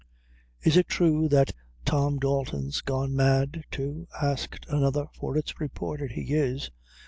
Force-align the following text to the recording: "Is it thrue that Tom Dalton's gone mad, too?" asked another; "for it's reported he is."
"Is 0.63 0.77
it 0.77 0.89
thrue 0.91 1.27
that 1.29 1.51
Tom 1.85 2.17
Dalton's 2.17 2.81
gone 2.81 3.15
mad, 3.15 3.65
too?" 3.69 4.07
asked 4.19 4.65
another; 4.67 5.05
"for 5.13 5.37
it's 5.37 5.59
reported 5.61 6.13
he 6.13 6.33
is." 6.33 6.71